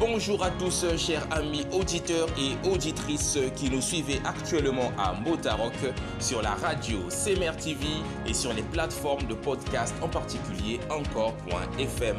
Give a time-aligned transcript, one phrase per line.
[0.00, 5.74] Bonjour à tous, chers amis auditeurs et auditrices qui nous suivez actuellement à Motaroc
[6.18, 7.84] sur la radio CMR TV
[8.26, 12.16] et sur les plateformes de podcast, en particulier encore.fm.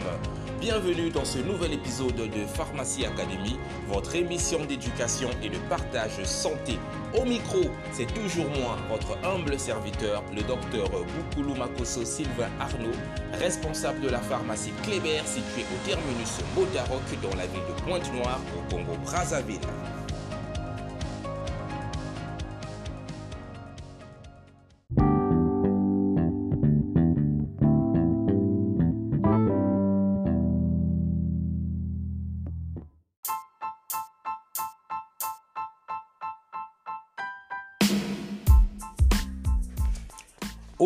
[0.59, 3.57] Bienvenue dans ce nouvel épisode de Pharmacie Academy,
[3.87, 6.77] votre émission d'éducation et de partage santé.
[7.19, 7.59] Au micro,
[7.91, 12.95] c'est toujours moi, votre humble serviteur, le docteur Boukoulou Makoso Sylvain Arnaud,
[13.33, 18.73] responsable de la pharmacie Kléber située au terminus Motaroc dans la ville de Pointe-Noire au
[18.73, 19.59] Congo-Brazzaville.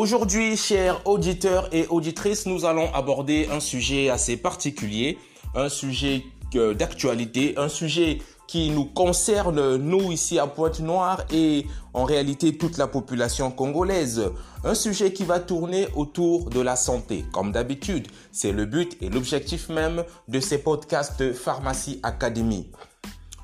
[0.05, 5.17] Aujourd'hui, chers auditeurs et auditrices, nous allons aborder un sujet assez particulier,
[5.55, 6.23] un sujet
[6.53, 12.85] d'actualité, un sujet qui nous concerne, nous, ici à Pointe-Noire et en réalité toute la
[12.85, 14.29] population congolaise.
[14.63, 17.25] Un sujet qui va tourner autour de la santé.
[17.33, 22.69] Comme d'habitude, c'est le but et l'objectif même de ces podcasts Pharmacie Academy.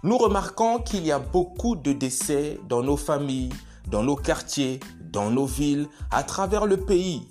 [0.04, 3.50] Nous remarquons qu'il y a beaucoup de décès dans nos familles,
[3.90, 4.80] dans nos quartiers,
[5.12, 7.28] dans nos villes, à travers le pays.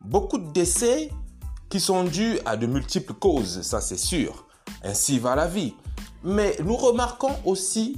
[0.00, 1.10] Beaucoup de décès
[1.68, 4.46] qui sont dus à de multiples causes, ça c'est sûr.
[4.82, 5.74] Ainsi va la vie.
[6.22, 7.96] Mais nous remarquons aussi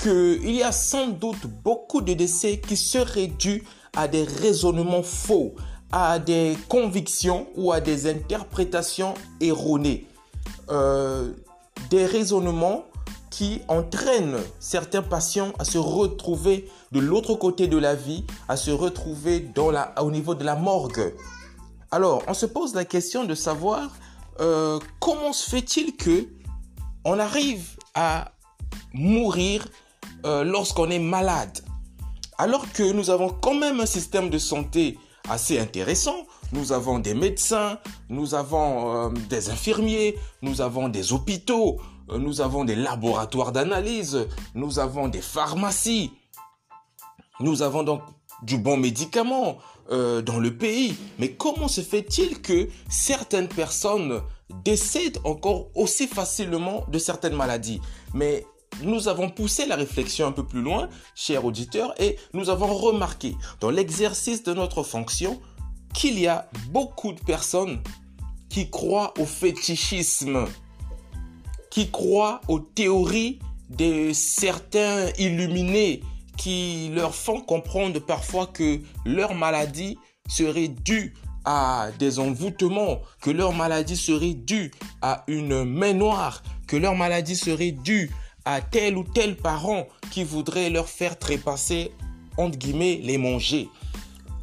[0.00, 3.64] qu'il y a sans doute beaucoup de décès qui seraient dus
[3.96, 5.54] à des raisonnements faux,
[5.90, 10.06] à des convictions ou à des interprétations erronées.
[10.70, 11.32] Euh,
[11.90, 12.84] des raisonnements
[13.30, 18.70] qui entraînent certains patients à se retrouver de l'autre côté de la vie, à se
[18.70, 19.46] retrouver
[20.00, 21.14] au niveau de la morgue.
[21.90, 23.90] Alors, on se pose la question de savoir
[24.40, 26.28] euh, comment se fait-il que
[27.04, 28.32] on arrive à
[28.92, 29.66] mourir
[30.26, 31.60] euh, lorsqu'on est malade,
[32.38, 34.98] alors que nous avons quand même un système de santé
[35.28, 36.26] assez intéressant.
[36.52, 41.78] Nous avons des médecins, nous avons euh, des infirmiers, nous avons des hôpitaux,
[42.16, 46.12] nous avons des laboratoires d'analyse, nous avons des pharmacies,
[47.40, 48.02] nous avons donc
[48.42, 49.58] du bon médicament
[49.90, 50.96] euh, dans le pays.
[51.18, 54.22] Mais comment se fait-il que certaines personnes
[54.64, 57.80] décèdent encore aussi facilement de certaines maladies?
[58.14, 58.46] Mais
[58.82, 63.34] nous avons poussé la réflexion un peu plus loin, chers auditeurs, et nous avons remarqué
[63.60, 65.40] dans l'exercice de notre fonction
[65.94, 67.80] qu'il y a beaucoup de personnes
[68.48, 70.46] qui croient au fétichisme,
[71.70, 76.02] qui croient aux théories de certains illuminés
[76.36, 81.14] qui leur font comprendre parfois que leur maladie serait due
[81.44, 84.70] à des envoûtements, que leur maladie serait due
[85.02, 88.10] à une main noire, que leur maladie serait due
[88.44, 91.92] à tel ou tel parent qui voudrait leur faire trépasser,
[92.36, 93.68] entre guillemets, les manger.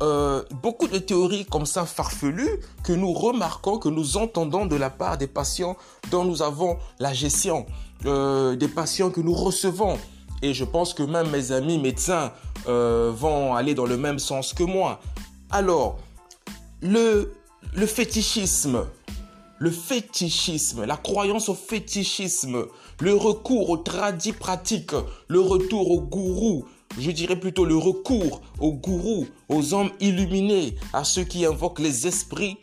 [0.04, 4.90] Euh, beaucoup de théories comme ça farfelues que nous remarquons, que nous entendons de la
[4.90, 5.78] part des patients
[6.12, 7.66] dont nous avons la gestion,
[8.06, 9.98] euh, des patients que nous recevons,
[10.42, 12.34] et je pense que même mes amis médecins
[12.68, 15.00] euh, vont aller dans le même sens que moi.
[15.50, 15.98] Alors,
[16.82, 17.32] le,
[17.88, 18.86] fétichisme,
[19.60, 22.66] le fétichisme, la croyance au fétichisme,
[23.00, 24.96] le recours aux tradis pratiques,
[25.30, 26.66] le retour au gourou,
[26.98, 32.08] je dirais plutôt le recours aux gourous, aux hommes illuminés, à ceux qui invoquent les
[32.08, 32.58] esprits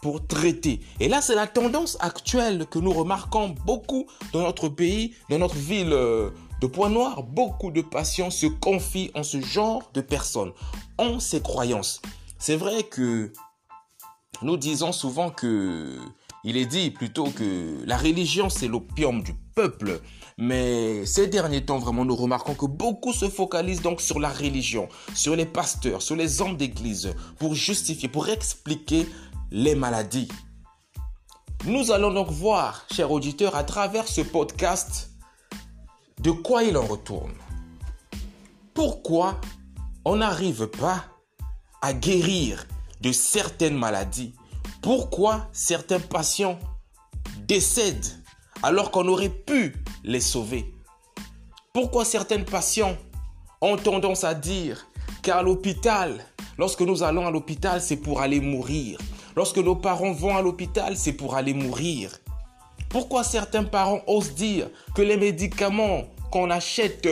[0.00, 0.80] pour traiter.
[1.00, 5.56] Et là, c'est la tendance actuelle que nous remarquons beaucoup dans notre pays, dans notre
[5.56, 10.52] ville euh, de Point Noir, beaucoup de patients se confient en ce genre de personnes,
[10.98, 12.00] en ces croyances.
[12.38, 13.32] C'est vrai que
[14.42, 15.98] nous disons souvent que
[16.44, 20.00] il est dit plutôt que la religion c'est l'opium du peuple.
[20.38, 24.88] Mais ces derniers temps, vraiment, nous remarquons que beaucoup se focalisent donc sur la religion,
[25.14, 29.06] sur les pasteurs, sur les hommes d'église, pour justifier, pour expliquer
[29.50, 30.28] les maladies.
[31.64, 35.10] Nous allons donc voir, chers auditeurs, à travers ce podcast,
[36.20, 37.34] de quoi il en retourne
[38.74, 39.40] Pourquoi
[40.04, 41.04] on n'arrive pas
[41.82, 42.66] à guérir
[43.00, 44.34] de certaines maladies?
[44.82, 46.58] Pourquoi certains patients
[47.46, 48.18] décèdent
[48.64, 50.74] alors qu'on aurait pu les sauver?
[51.72, 52.96] Pourquoi certains patients
[53.60, 54.84] ont tendance à dire
[55.22, 56.24] qu'à l'hôpital,
[56.58, 58.98] lorsque nous allons à l'hôpital, c'est pour aller mourir.
[59.36, 62.18] Lorsque nos parents vont à l'hôpital, c'est pour aller mourir.
[62.88, 66.02] Pourquoi certains parents osent dire que les médicaments
[66.32, 67.08] qu'on achète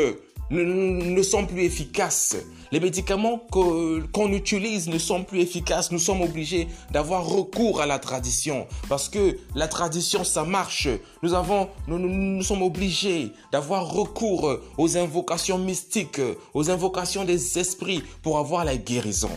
[0.51, 2.37] ne, sont plus efficaces?
[2.73, 5.91] Les médicaments qu'on utilise ne sont plus efficaces.
[5.91, 10.89] Nous sommes obligés d'avoir recours à la tradition parce que la tradition, ça marche.
[11.23, 16.21] Nous avons, nous, sommes obligés d'avoir recours aux invocations mystiques,
[16.55, 19.31] aux invocations des esprits pour avoir la guérison.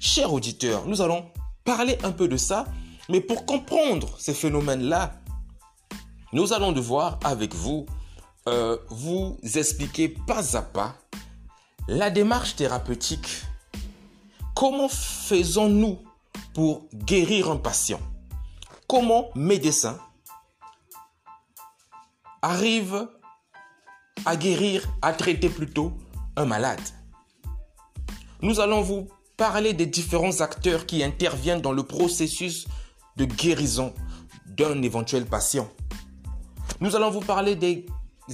[0.00, 1.24] Chers auditeurs, nous allons
[1.64, 2.64] parler un peu de ça,
[3.08, 5.12] mais pour comprendre ces phénomènes-là,
[6.32, 7.86] nous allons devoir avec vous
[8.48, 10.96] euh, vous expliquer pas à pas
[11.88, 13.42] la démarche thérapeutique.
[14.54, 15.98] Comment faisons-nous
[16.54, 18.00] pour guérir un patient?
[18.86, 19.98] Comment médecin
[22.42, 23.08] arrive
[24.24, 25.92] à guérir, à traiter plutôt
[26.36, 26.80] un malade?
[28.42, 32.66] Nous allons vous parler des différents acteurs qui interviennent dans le processus
[33.16, 33.94] de guérison
[34.46, 35.68] d'un éventuel patient.
[36.80, 37.86] Nous allons vous parler des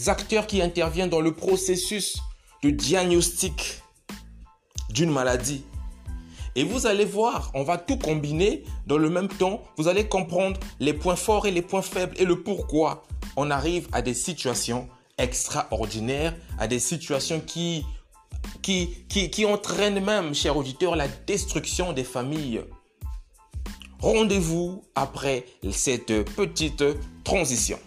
[0.07, 2.19] acteurs qui interviennent dans le processus
[2.63, 3.83] de diagnostic
[4.91, 5.65] d'une maladie.
[6.57, 9.63] Et vous allez voir, on va tout combiner dans le même temps.
[9.77, 13.05] Vous allez comprendre les points forts et les points faibles et le pourquoi
[13.37, 14.89] on arrive à des situations
[15.19, 17.85] extraordinaires, à des situations qui,
[18.63, 22.63] qui entraînent même, chers auditeurs, la destruction des familles.
[24.01, 26.85] Rendez-vous après cette petite
[27.25, 27.79] transition.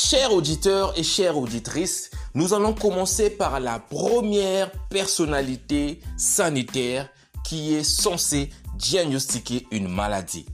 [0.00, 7.08] Chers auditeurs et chères auditrices, nous allons commencer par la première personnalité sanitaire
[7.44, 10.46] qui est censée diagnostiquer une maladie.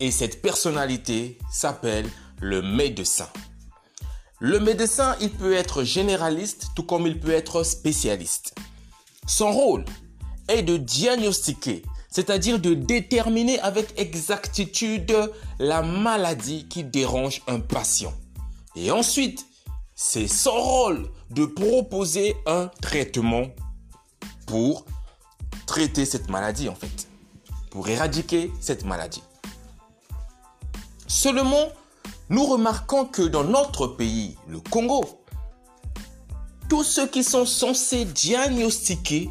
[0.00, 2.08] Et cette personnalité s'appelle
[2.40, 3.28] le médecin.
[4.40, 8.52] Le médecin, il peut être généraliste tout comme il peut être spécialiste.
[9.28, 9.84] Son rôle
[10.48, 15.30] est de diagnostiquer, c'est-à-dire de déterminer avec exactitude
[15.60, 18.12] la maladie qui dérange un patient.
[18.74, 19.46] Et ensuite,
[19.94, 23.46] c'est son rôle de proposer un traitement
[24.46, 24.84] pour
[25.66, 27.08] traiter cette maladie en fait,
[27.70, 29.22] pour éradiquer cette maladie.
[31.06, 31.68] Seulement,
[32.30, 35.04] nous remarquons que dans notre pays, le Congo,
[36.68, 39.30] tous ceux qui sont censés diagnostiquer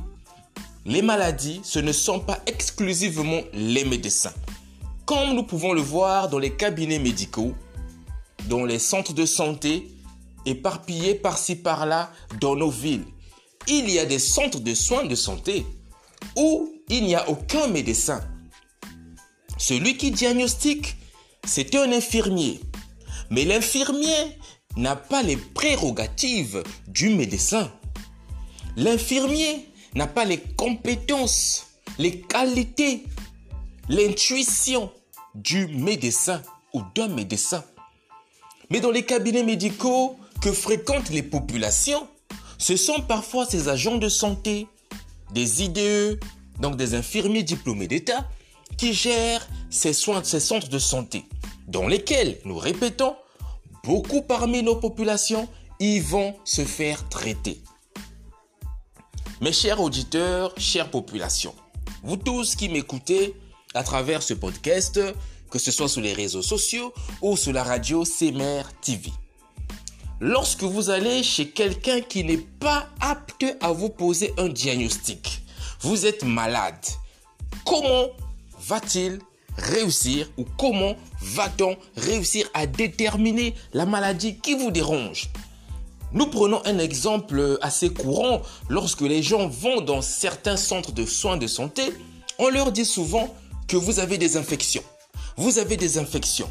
[0.86, 4.34] les maladies, ce ne sont pas exclusivement les médecins.
[5.06, 7.54] Comme nous pouvons le voir dans les cabinets médicaux,
[8.48, 9.92] dans les centres de santé
[10.46, 13.06] éparpillés par-ci par-là dans nos villes.
[13.68, 15.66] Il y a des centres de soins de santé
[16.36, 18.22] où il n'y a aucun médecin.
[19.58, 20.96] Celui qui diagnostique,
[21.46, 22.60] c'est un infirmier.
[23.30, 24.38] Mais l'infirmier
[24.76, 27.72] n'a pas les prérogatives du médecin.
[28.76, 31.68] L'infirmier n'a pas les compétences,
[31.98, 33.04] les qualités,
[33.90, 34.92] l'intuition
[35.36, 36.42] du médecin
[36.74, 37.64] ou d'un médecin.
[38.72, 42.08] Mais dans les cabinets médicaux que fréquentent les populations,
[42.58, 44.66] ce sont parfois ces agents de santé,
[45.34, 46.22] des IDE,
[46.58, 48.30] donc des infirmiers diplômés d'État,
[48.78, 51.26] qui gèrent ces soins, ces centres de santé,
[51.68, 53.18] dans lesquels, nous répétons,
[53.84, 55.50] beaucoup parmi nos populations
[55.82, 57.62] y vont se faire traiter.
[59.42, 61.56] Mes chers auditeurs, chères populations,
[62.04, 63.36] vous tous qui m'écoutez
[63.74, 64.98] à travers ce podcast,
[65.52, 69.12] que ce soit sur les réseaux sociaux ou sur la radio CMR TV.
[70.20, 75.42] Lorsque vous allez chez quelqu'un qui n'est pas apte à vous poser un diagnostic,
[75.82, 76.86] vous êtes malade,
[77.66, 78.08] comment
[78.68, 79.20] va-t-il
[79.58, 85.30] réussir ou comment va-t-on réussir à déterminer la maladie qui vous dérange?
[86.14, 88.42] Nous prenons un exemple assez courant.
[88.70, 91.84] Lorsque les gens vont dans certains centres de soins de santé,
[92.38, 93.34] on leur dit souvent
[93.68, 94.84] que vous avez des infections
[95.38, 96.50] vous avez des infections.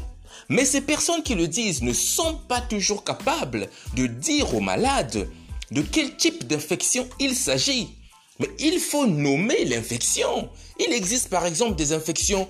[0.49, 5.29] Mais ces personnes qui le disent ne sont pas toujours capables de dire aux malades
[5.71, 7.95] de quel type d'infection il s'agit.
[8.39, 10.49] Mais il faut nommer l'infection.
[10.79, 12.47] Il existe par exemple des infections,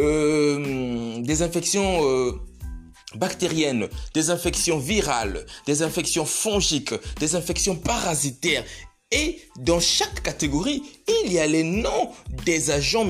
[0.00, 2.32] euh, des infections euh,
[3.16, 8.64] bactériennes, des infections virales, des infections fongiques, des infections parasitaires.
[9.10, 10.82] Et dans chaque catégorie,
[11.24, 12.10] il y a les noms
[12.46, 13.04] des agents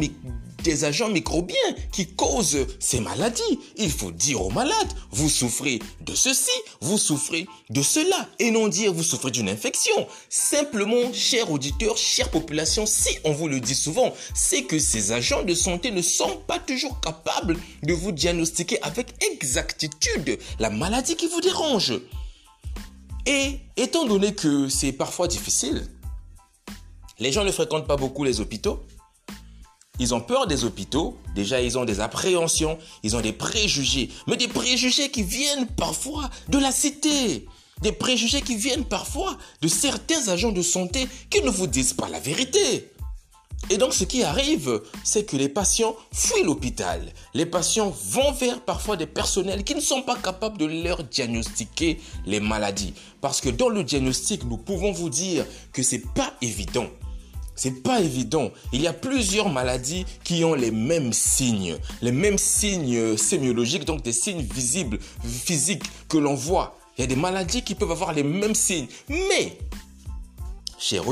[0.63, 1.57] des agents microbiens
[1.91, 3.59] qui causent ces maladies.
[3.77, 6.51] Il faut dire aux malades, vous souffrez de ceci,
[6.81, 10.07] vous souffrez de cela, et non dire vous souffrez d'une infection.
[10.29, 15.43] Simplement, chers auditeurs, chère population, si on vous le dit souvent, c'est que ces agents
[15.43, 21.29] de santé ne sont pas toujours capables de vous diagnostiquer avec exactitude la maladie qui
[21.29, 21.95] vous dérange.
[23.27, 25.87] Et étant donné que c'est parfois difficile,
[27.19, 28.85] les gens ne fréquentent pas beaucoup les hôpitaux.
[30.03, 31.17] Ils ont peur des hôpitaux.
[31.37, 34.09] Déjà, ils ont des appréhensions, ils ont des préjugés.
[34.27, 37.47] Mais des préjugés qui viennent parfois de la cité.
[37.83, 42.09] Des préjugés qui viennent parfois de certains agents de santé qui ne vous disent pas
[42.09, 42.91] la vérité.
[43.71, 47.13] Et donc ce qui arrive, c'est que les patients fuient l'hôpital.
[47.33, 52.01] Les patients vont vers parfois des personnels qui ne sont pas capables de leur diagnostiquer
[52.27, 52.95] les maladies.
[53.21, 56.89] Parce que dans le diagnostic, nous pouvons vous dire que c'est pas évident.
[57.55, 58.51] C'est pas évident.
[58.73, 64.03] Il y a plusieurs maladies qui ont les mêmes signes, les mêmes signes sémiologiques, donc
[64.03, 66.79] des signes visibles, physiques que l'on voit.
[66.97, 68.87] Il y a des maladies qui peuvent avoir les mêmes signes.
[69.09, 69.59] Mais,
[70.79, 71.05] chers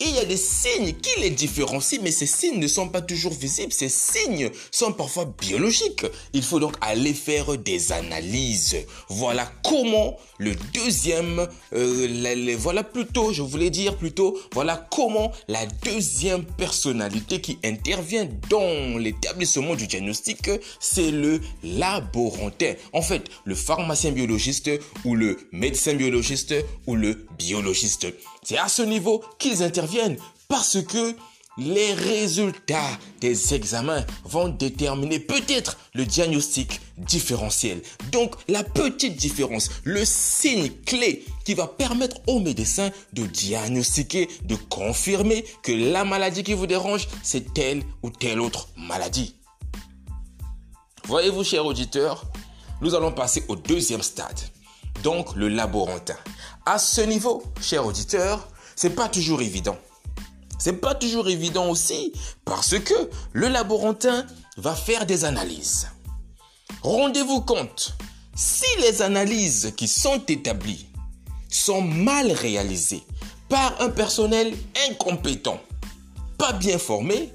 [0.00, 3.32] il y a des signes qui les différencient, mais ces signes ne sont pas toujours
[3.32, 3.72] visibles.
[3.72, 6.06] Ces signes sont parfois biologiques.
[6.32, 8.76] Il faut donc aller faire des analyses.
[9.08, 16.44] Voilà comment le deuxième, euh, voilà plutôt, je voulais dire plutôt, voilà comment la deuxième
[16.44, 22.74] personnalité qui intervient dans l'établissement du diagnostic, c'est le laborantin.
[22.92, 24.70] En fait, le pharmacien biologiste
[25.04, 26.54] ou le médecin biologiste
[26.86, 28.06] ou le biologiste.
[28.42, 30.16] C'est à ce niveau qu'ils interviennent
[30.48, 31.16] parce que
[31.58, 37.80] les résultats des examens vont déterminer peut-être le diagnostic différentiel.
[38.12, 44.54] Donc la petite différence, le signe clé qui va permettre aux médecins de diagnostiquer, de
[44.54, 49.34] confirmer que la maladie qui vous dérange, c'est telle ou telle autre maladie.
[51.04, 52.24] Voyez-vous, chers auditeurs,
[52.82, 54.40] nous allons passer au deuxième stade,
[55.02, 56.16] donc le laborantin.
[56.68, 59.78] À ce niveau, chers auditeurs, c'est pas toujours évident.
[60.58, 62.12] C'est pas toujours évident aussi
[62.44, 65.86] parce que le laborantin va faire des analyses.
[66.82, 67.96] Rendez-vous compte,
[68.34, 70.88] si les analyses qui sont établies
[71.48, 73.04] sont mal réalisées
[73.48, 74.52] par un personnel
[74.90, 75.60] incompétent,
[76.36, 77.32] pas bien formé,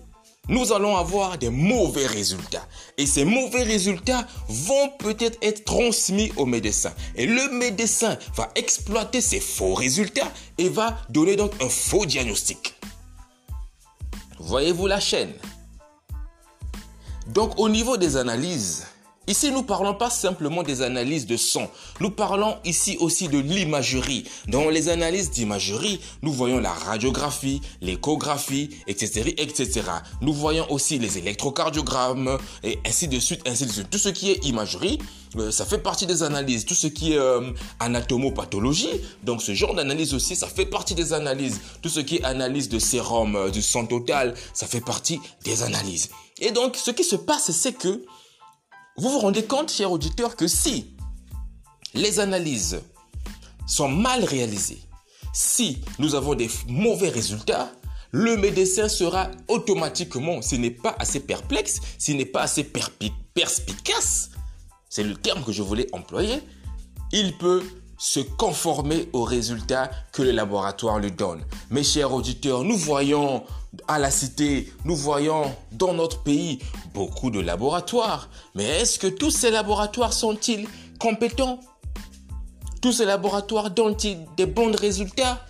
[0.52, 2.68] nous allons avoir des mauvais résultats.
[2.98, 6.94] Et ces mauvais résultats vont peut-être être transmis au médecin.
[7.16, 12.76] Et le médecin va exploiter ces faux résultats et va donner donc un faux diagnostic.
[14.40, 15.32] Voyez-vous la chaîne?
[17.28, 18.88] Donc au niveau des analyses,
[19.28, 21.70] Ici, nous parlons pas simplement des analyses de son.
[22.00, 24.24] Nous parlons ici aussi de l'imagerie.
[24.48, 29.84] Dans les analyses d'imagerie, nous voyons la radiographie, l'échographie, etc., etc.
[30.22, 33.92] Nous voyons aussi les électrocardiogrammes et ainsi de suite, ainsi de suite.
[33.92, 34.98] Tout ce qui est imagerie,
[35.38, 36.66] euh, ça fait partie des analyses.
[36.66, 38.90] Tout ce qui est euh, anatomopathologie,
[39.24, 41.62] donc ce genre d'analyse aussi, ça fait partie des analyses.
[41.84, 45.62] Tout ce qui est analyse de sérum, euh, du sang total, ça fait partie des
[45.62, 46.10] analyses.
[46.40, 48.04] Et donc, ce qui se passe, c'est que
[48.98, 50.96] vous vous rendez compte, chers auditeurs, que si
[51.94, 52.82] les analyses
[53.68, 54.82] sont mal réalisées,
[55.34, 57.72] si nous avons des mauvais résultats,
[58.12, 62.70] le médecin sera automatiquement, s'il n'est pas assez perplexe, s'il n'est pas assez
[63.34, 64.32] perspicace,
[64.90, 66.42] c'est le terme que je voulais employer,
[67.14, 67.64] il peut
[68.02, 71.46] se conformer aux résultats que le laboratoire lui donne.
[71.70, 73.44] Mes chers auditeurs, nous voyons
[73.88, 76.58] à la cité, nous voyons dans notre pays
[76.96, 78.28] beaucoup de laboratoires.
[78.56, 80.68] Mais est-ce que tous ces laboratoires sont-ils
[81.00, 81.60] compétents?
[82.82, 85.46] Tous ces laboratoires donnent-ils des bons résultats?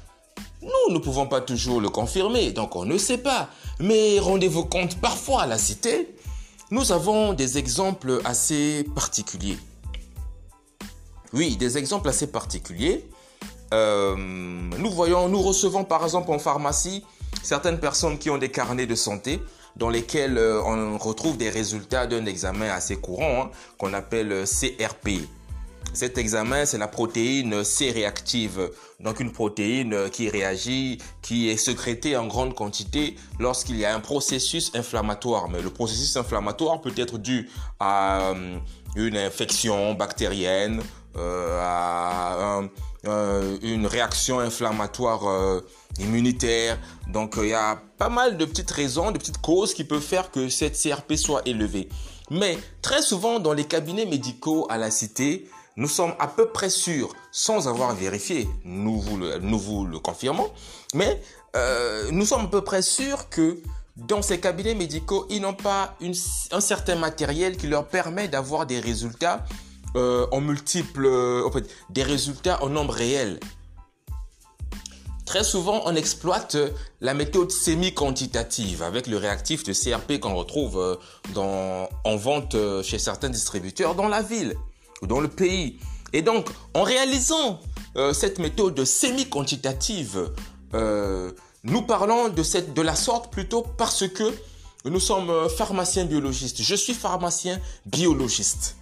[0.61, 3.47] Nous ne pouvons pas toujours le confirmer, donc on ne sait pas.
[3.79, 6.13] Mais rendez-vous compte, parfois à la cité,
[6.69, 9.57] nous avons des exemples assez particuliers.
[11.33, 13.09] Oui, des exemples assez particuliers.
[13.73, 17.05] Euh, nous voyons, nous recevons par exemple en pharmacie
[17.41, 19.39] certaines personnes qui ont des carnets de santé
[19.77, 24.45] dans lesquels euh, on retrouve des résultats d'un examen assez courant hein, qu'on appelle euh,
[24.45, 25.25] CRP.
[25.93, 28.69] Cet examen, c'est la protéine C réactive,
[29.01, 33.99] donc une protéine qui réagit, qui est sécrétée en grande quantité lorsqu'il y a un
[33.99, 35.49] processus inflammatoire.
[35.49, 37.49] Mais le processus inflammatoire peut être dû
[37.81, 38.33] à
[38.95, 40.81] une infection bactérienne,
[41.17, 42.61] à
[43.07, 45.61] euh, une réaction inflammatoire euh,
[45.99, 46.77] immunitaire.
[47.07, 50.29] Donc il y a pas mal de petites raisons, de petites causes qui peuvent faire
[50.29, 51.89] que cette CRP soit élevée.
[52.29, 56.69] Mais très souvent dans les cabinets médicaux à la cité, nous sommes à peu près
[56.69, 60.51] sûrs, sans avoir vérifié, nous vous le, nous vous le confirmons,
[60.93, 61.21] mais
[62.11, 63.61] nous sommes à peu près sûrs que
[63.97, 65.97] dans ces cabinets médicaux, ils n'ont pas
[66.51, 69.43] un certain matériel qui leur permet d'avoir des résultats
[69.97, 71.49] euh, en multiples, euh,
[71.89, 73.41] des résultats en nombre réel.
[75.25, 76.55] Très souvent, on exploite
[77.01, 80.77] la méthode semi-quantitative avec le réactif de CRP qu'on retrouve
[81.35, 84.55] euh, en vente chez certains distributeurs dans la ville
[85.01, 85.77] ou dans le pays.
[86.13, 87.59] Et donc, en réalisant
[88.13, 90.31] cette méthode semi-quantitative,
[90.73, 94.33] nous parlons de, cette, de la sorte plutôt parce que
[94.83, 96.61] nous sommes pharmaciens biologistes.
[96.61, 98.75] Je suis pharmacien biologiste.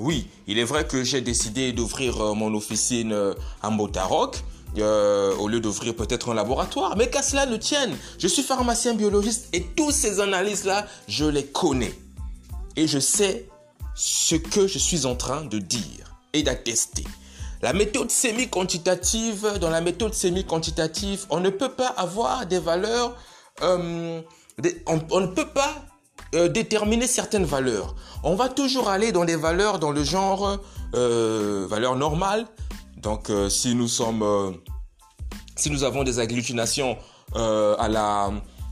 [0.00, 4.42] Oui, il est vrai que j'ai décidé d'ouvrir euh, mon officine euh, à Motaroc.
[4.78, 6.96] Euh, au lieu d'ouvrir peut-être un laboratoire.
[6.96, 11.44] Mais qu'à cela ne tienne, je suis pharmacien biologiste et toutes ces analyses-là, je les
[11.44, 11.92] connais.
[12.76, 13.48] Et je sais
[13.96, 17.02] ce que je suis en train de dire et d'attester.
[17.62, 23.16] La méthode semi-quantitative, dans la méthode semi-quantitative, on ne peut pas avoir des valeurs,
[23.60, 24.22] on,
[24.56, 25.74] ne peut pas
[26.34, 27.94] euh, déterminer certaines valeurs.
[28.22, 30.58] On va toujours aller dans des valeurs dans le genre
[30.94, 32.46] euh, valeurs normales.
[32.96, 34.50] Donc euh, si nous sommes euh,
[35.56, 36.96] si nous avons des agglutinations
[37.34, 38.30] à la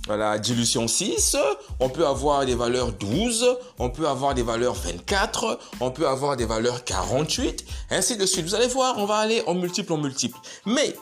[0.08, 1.36] à la dilution 6,
[1.80, 6.34] on peut avoir des valeurs 12, on peut avoir des valeurs 24, on peut avoir
[6.36, 8.46] des valeurs 48, ainsi de suite.
[8.46, 10.38] Vous allez voir, on va aller en multiple en multiple.
[10.64, 10.96] Mais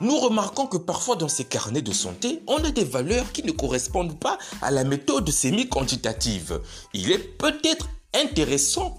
[0.00, 3.52] nous remarquons que parfois dans ces carnets de santé, on a des valeurs qui ne
[3.52, 6.60] correspondent pas à la méthode semi-quantitative.
[6.92, 8.98] Il est peut-être intéressant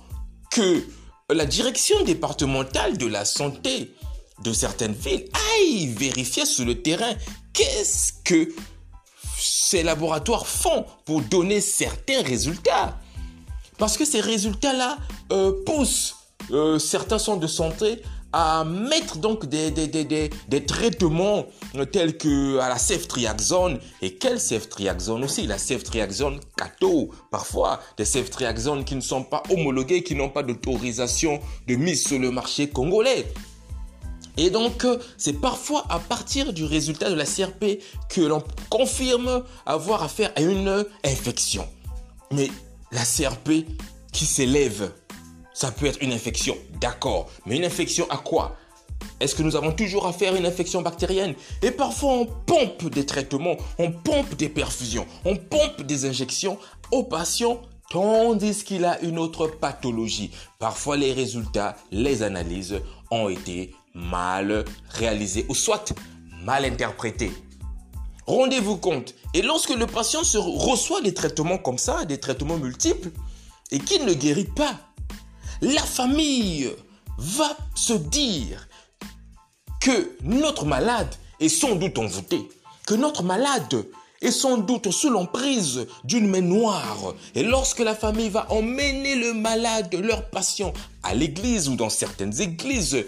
[0.51, 0.83] que
[1.29, 3.93] la direction départementale de la santé
[4.43, 7.13] de certaines villes aille vérifier sur le terrain
[7.53, 8.53] qu'est-ce que
[9.37, 12.99] ces laboratoires font pour donner certains résultats.
[13.77, 14.97] Parce que ces résultats-là
[15.31, 16.15] euh, poussent
[16.51, 18.01] euh, certains centres de santé
[18.37, 21.45] à mettre donc des, des, des, des, traitements
[21.93, 23.79] tels que à la ceftriaxone.
[24.01, 25.47] Et quelle ceftriaxone aussi?
[25.47, 27.11] La ceftriaxone cato.
[27.31, 32.19] Parfois, des ceftriaxones qui ne sont pas homologués, qui n'ont pas d'autorisation de mise sur
[32.19, 33.25] le marché congolais.
[34.35, 34.85] Et donc,
[35.17, 40.41] c'est parfois à partir du résultat de la CRP que l'on confirme avoir affaire à
[40.41, 41.65] une infection.
[42.33, 42.49] Mais
[42.91, 43.65] la CRP
[44.11, 44.91] qui s'élève
[45.55, 47.31] ça peut être une infection, d'accord.
[47.45, 48.57] Mais une infection à quoi?
[49.19, 51.33] Est-ce que nous avons toujours affaire à une infection bactérienne?
[51.61, 56.59] Et parfois on pompe des traitements, on pompe des perfusions, on pompe des injections
[56.91, 60.31] aux patients tandis qu'il a une autre pathologie.
[60.59, 65.93] Parfois les résultats, les analyses ont été mal réalisés ou soit
[66.43, 67.31] mal interprétés.
[68.27, 69.15] Rendez-vous compte.
[69.33, 73.11] Et lorsque le patient reçoit des traitements comme ça, des traitements multiples,
[73.71, 74.79] et qu'il ne guérit pas,
[75.61, 76.71] la famille
[77.17, 78.67] va se dire
[79.81, 82.47] que notre malade est sans doute envoûté,
[82.85, 83.85] que notre malade
[84.25, 87.13] est sans doute sous l'emprise d'une main noire.
[87.35, 92.41] Et lorsque la famille va emmener le malade, leur patient, à l'église ou dans certaines
[92.41, 93.05] églises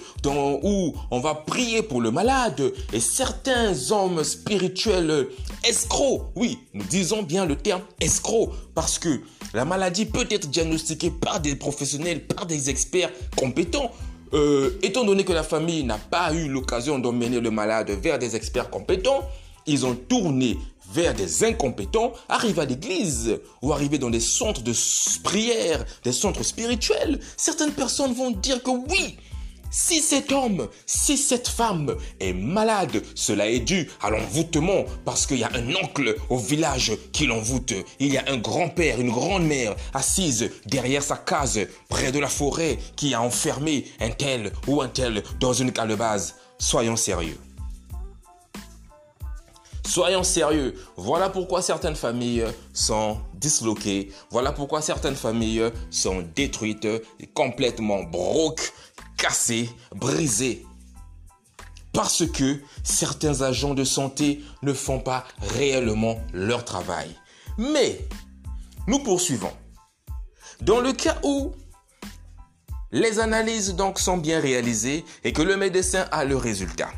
[0.64, 5.28] où on va prier pour le malade, et certains hommes spirituels
[5.68, 9.22] escrocs, oui, nous disons bien le terme escroc, parce que
[9.54, 13.92] la maladie peut être diagnostiquée par des professionnels, par des experts compétents.
[14.34, 18.36] Euh, étant donné que la famille n'a pas eu l'occasion d'emmener le malade vers des
[18.36, 19.24] experts compétents,
[19.66, 20.58] ils ont tourné
[20.92, 24.74] vers des incompétents, arriver à l'église ou arriver dans des centres de
[25.24, 27.20] prière, des centres spirituels.
[27.36, 29.18] Certaines personnes vont dire que oui,
[29.70, 35.40] si cet homme, si cette femme est malade, cela est dû à l'envoûtement parce qu'il
[35.40, 37.74] y a un oncle au village qui l'envoûte.
[38.00, 42.78] Il y a un grand-père, une grand-mère assise derrière sa case près de la forêt
[42.96, 46.36] qui a enfermé un tel ou un tel dans une calebasse.
[46.60, 47.38] Soyons sérieux.
[49.88, 50.76] Soyons sérieux.
[50.98, 54.12] Voilà pourquoi certaines familles sont disloquées.
[54.30, 56.88] Voilà pourquoi certaines familles sont détruites,
[57.34, 58.74] complètement broques,
[59.18, 60.66] cassées, brisées.
[61.94, 65.24] Parce que certains agents de santé ne font pas
[65.56, 67.16] réellement leur travail.
[67.58, 68.06] Mais,
[68.88, 69.54] nous poursuivons.
[70.62, 71.54] Dans le cas où
[72.92, 76.90] les analyses sont bien réalisées et que le médecin a le résultat.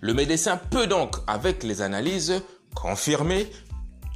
[0.00, 2.40] Le médecin peut donc, avec les analyses,
[2.74, 3.50] confirmer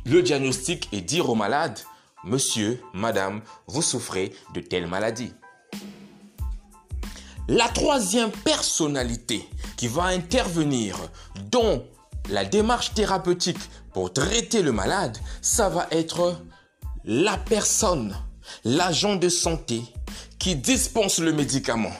[0.04, 1.78] le diagnostic et dire au malade,
[2.24, 5.32] Monsieur, Madame, vous souffrez de telle maladie.
[7.48, 10.96] La troisième personnalité qui va intervenir
[11.50, 11.82] dans
[12.30, 13.58] la démarche thérapeutique
[13.92, 16.40] pour traiter le malade, ça va être
[17.04, 18.16] la personne,
[18.64, 19.82] l'agent de santé
[20.38, 21.92] qui dispense le médicament.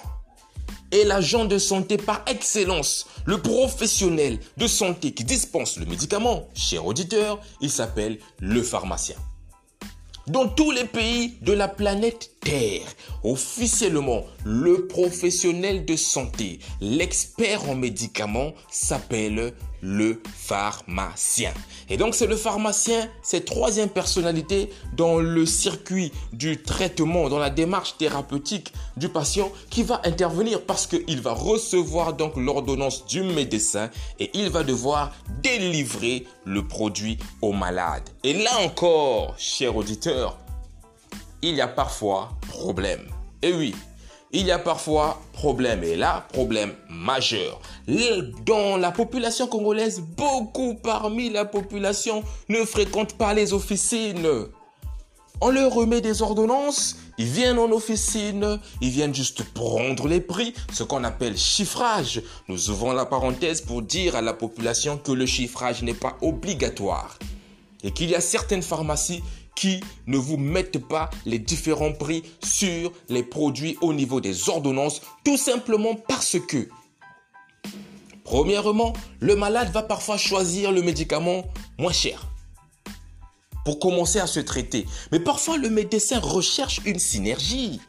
[0.92, 6.48] Est l'agent de santé par excellence, le professionnel de santé qui dispense le médicament.
[6.54, 9.16] Cher auditeur, il s'appelle le pharmacien.
[10.28, 12.86] Dans tous les pays de la planète Terre,
[13.24, 19.52] officiellement, le professionnel de santé, l'expert en médicaments s'appelle
[19.82, 21.52] le pharmacien.
[21.90, 27.50] Et donc c'est le pharmacien, cette troisième personnalité dans le circuit du traitement, dans la
[27.50, 33.90] démarche thérapeutique du patient qui va intervenir parce qu'il va recevoir donc l'ordonnance du médecin
[34.20, 38.08] et il va devoir délivrer le produit au malade.
[38.22, 40.38] Et là encore, cher auditeur,
[41.42, 43.02] il y a parfois problème.
[43.42, 43.74] Et oui,
[44.32, 45.84] il y a parfois problème.
[45.84, 47.60] Et là, problème majeur.
[48.46, 54.28] Dans la population congolaise, beaucoup parmi la population ne fréquentent pas les officines.
[55.40, 60.54] On leur remet des ordonnances, ils viennent en officine, ils viennent juste prendre les prix,
[60.72, 62.22] ce qu'on appelle chiffrage.
[62.46, 67.18] Nous ouvrons la parenthèse pour dire à la population que le chiffrage n'est pas obligatoire
[67.82, 69.22] et qu'il y a certaines pharmacies
[69.54, 75.02] qui ne vous mettent pas les différents prix sur les produits au niveau des ordonnances,
[75.24, 76.68] tout simplement parce que,
[78.24, 81.44] premièrement, le malade va parfois choisir le médicament
[81.78, 82.28] moins cher
[83.64, 84.86] pour commencer à se traiter.
[85.12, 87.80] Mais parfois, le médecin recherche une synergie,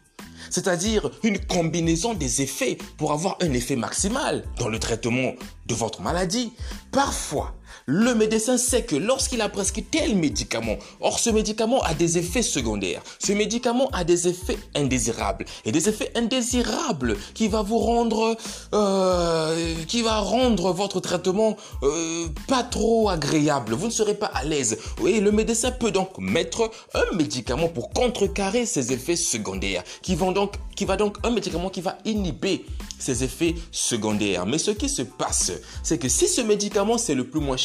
[0.50, 5.34] c'est-à-dire une combinaison des effets pour avoir un effet maximal dans le traitement
[5.66, 6.54] de votre maladie.
[6.92, 7.56] Parfois,
[7.86, 12.42] le médecin sait que lorsqu'il a prescrit tel médicament, or ce médicament a des effets
[12.42, 18.38] secondaires, ce médicament a des effets indésirables et des effets indésirables qui va vous rendre,
[18.74, 23.74] euh, qui va rendre votre traitement euh, pas trop agréable.
[23.74, 24.78] Vous ne serez pas à l'aise.
[25.06, 30.32] Et le médecin peut donc mettre un médicament pour contrecarrer ces effets secondaires, qui vont
[30.32, 32.66] donc, qui va donc un médicament qui va inhiber
[33.00, 34.46] ces effets secondaires.
[34.46, 35.52] Mais ce qui se passe,
[35.84, 37.58] c'est que si ce médicament c'est le plus moins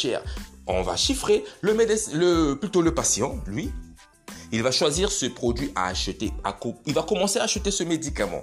[0.67, 3.71] on va chiffrer le, plutôt le patient, lui,
[4.53, 6.31] il va choisir ce produit à acheter.
[6.87, 8.43] il va commencer à acheter ce médicament.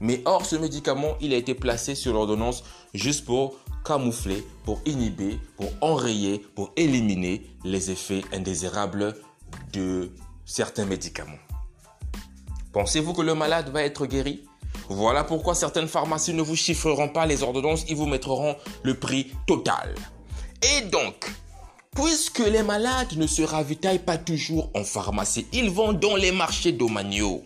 [0.00, 2.62] Mais or, ce médicament, il a été placé sur l'ordonnance
[2.94, 9.16] juste pour camoufler, pour inhiber, pour enrayer, pour éliminer les effets indésirables
[9.72, 10.12] de
[10.44, 11.38] certains médicaments.
[12.72, 14.44] Pensez-vous que le malade va être guéri?
[14.88, 19.32] Voilà pourquoi certaines pharmacies ne vous chiffreront pas les ordonnances, ils vous mettront le prix
[19.46, 19.94] total.
[20.62, 21.30] Et donc,
[21.94, 26.72] puisque les malades ne se ravitaillent pas toujours en pharmacie, ils vont dans les marchés
[26.72, 27.44] domaniaux.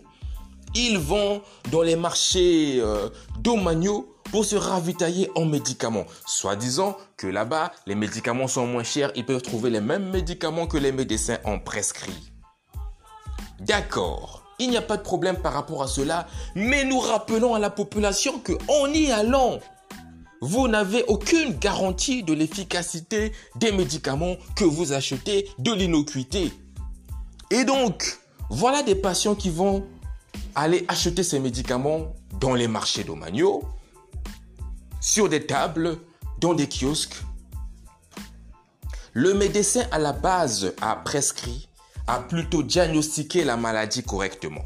[0.75, 6.05] Ils vont dans les marchés euh, domaniaux pour se ravitailler en médicaments.
[6.25, 10.65] Soit disant que là-bas, les médicaments sont moins chers, ils peuvent trouver les mêmes médicaments
[10.65, 12.31] que les médecins ont prescrits.
[13.59, 14.43] D'accord.
[14.59, 17.69] Il n'y a pas de problème par rapport à cela, mais nous rappelons à la
[17.69, 19.59] population que en y allant,
[20.45, 26.51] vous n'avez aucune garantie de l'efficacité des médicaments que vous achetez, de l'innocuité.
[27.49, 29.87] Et donc, voilà des patients qui vont
[30.53, 33.63] aller acheter ces médicaments dans les marchés domaniaux,
[34.99, 35.97] sur des tables,
[36.41, 37.23] dans des kiosques.
[39.13, 41.69] Le médecin à la base a prescrit
[42.05, 44.65] a plutôt diagnostiqué la maladie correctement.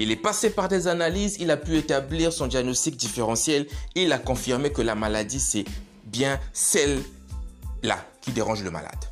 [0.00, 4.18] Il est passé par des analyses, il a pu établir son diagnostic différentiel, il a
[4.18, 5.64] confirmé que la maladie c'est
[6.04, 9.04] bien celle-là qui dérange le malade.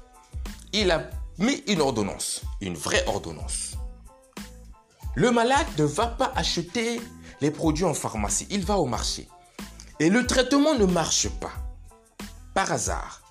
[0.72, 3.72] Il a mis une ordonnance, une vraie ordonnance.
[5.16, 7.00] Le malade ne va pas acheter
[7.40, 9.26] les produits en pharmacie, il va au marché.
[9.98, 11.52] Et le traitement ne marche pas,
[12.54, 13.22] par hasard.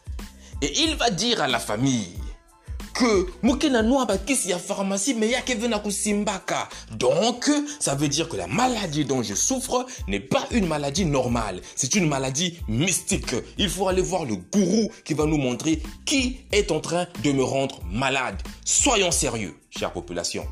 [0.61, 2.17] Et il va dire à la famille,
[2.95, 6.69] que mokena noa bakisi ya pharmacie mais vena kusimbaka.
[6.97, 11.61] Donc, ça veut dire que la maladie dont je souffre n'est pas une maladie normale,
[11.75, 13.35] c'est une maladie mystique.
[13.57, 17.31] Il faut aller voir le gourou qui va nous montrer qui est en train de
[17.31, 18.41] me rendre malade.
[18.63, 20.47] Soyons sérieux, chère population.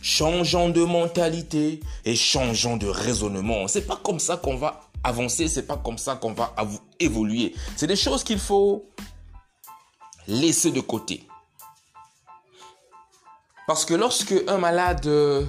[0.00, 3.66] Changeons de mentalité et changeons de raisonnement.
[3.68, 6.54] C'est pas comme ça qu'on va avancer, c'est pas comme ça qu'on va
[7.00, 7.54] évoluer.
[7.76, 8.86] C'est des choses qu'il faut
[10.26, 11.26] laisser de côté.
[13.66, 15.44] Parce que lorsque un malade euh,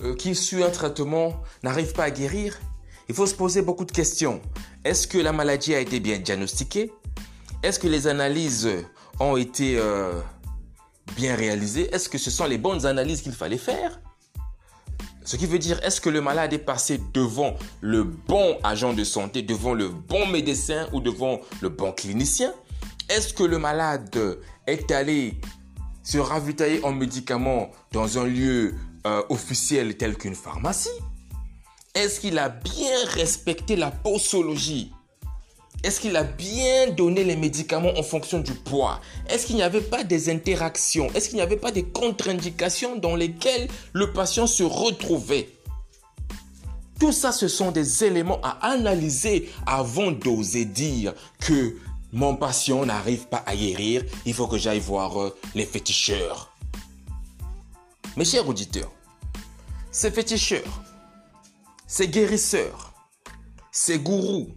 [0.00, 2.58] euh, qui suit un traitement n'arrive pas à guérir,
[3.08, 4.42] il faut se poser beaucoup de questions.
[4.84, 6.92] Est-ce que la maladie a été bien diagnostiquée?
[7.62, 8.68] Est-ce que les analyses
[9.18, 10.20] ont été euh,
[11.16, 11.88] bien réalisées?
[11.92, 13.98] Est-ce que ce sont les bonnes analyses qu'il fallait faire?
[15.24, 19.04] Ce qui veut dire, est-ce que le malade est passé devant le bon agent de
[19.04, 22.52] santé, devant le bon médecin ou devant le bon clinicien?
[23.08, 25.40] Est-ce que le malade est allé
[26.08, 28.74] se ravitailler en médicaments dans un lieu
[29.06, 30.88] euh, officiel tel qu'une pharmacie?
[31.94, 34.90] Est-ce qu'il a bien respecté la posologie?
[35.84, 39.02] Est-ce qu'il a bien donné les médicaments en fonction du poids?
[39.28, 41.08] Est-ce qu'il n'y avait pas des interactions?
[41.14, 45.50] Est-ce qu'il n'y avait pas des contre-indications dans lesquelles le patient se retrouvait?
[46.98, 51.76] Tout ça, ce sont des éléments à analyser avant d'oser dire que
[52.12, 56.52] mon patient n'arrive pas à guérir, il faut que j'aille voir euh, les féticheurs.
[58.16, 58.90] Mes chers auditeurs,
[59.90, 60.82] ces féticheurs,
[61.86, 62.92] ces guérisseurs,
[63.70, 64.48] ces gourous,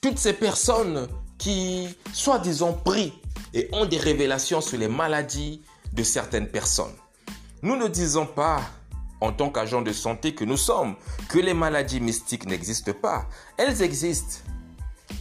[0.00, 3.12] toutes ces personnes qui, soi-disant, prient
[3.52, 6.94] et ont des révélations sur les maladies de certaines personnes.
[7.62, 8.60] Nous ne disons pas,
[9.20, 10.94] en tant qu'agents de santé que nous sommes,
[11.28, 13.26] que les maladies mystiques n'existent pas.
[13.56, 14.44] Elles existent.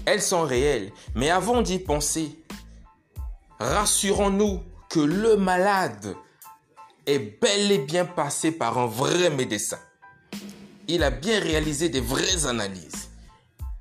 [0.06, 0.92] Elles sont réelles.
[1.16, 2.44] Mais avant d'y penser,
[3.60, 6.16] rassurons-nous que le malade
[7.06, 9.80] est bel et bien passé par un vrai médecin.
[10.88, 13.10] Il a bien réalisé des vraies analyses.